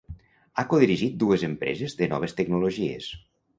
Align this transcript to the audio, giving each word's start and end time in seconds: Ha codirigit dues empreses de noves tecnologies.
Ha 0.55 0.63
codirigit 0.71 1.19
dues 1.25 1.45
empreses 1.49 1.95
de 2.01 2.09
noves 2.17 2.37
tecnologies. 2.43 3.15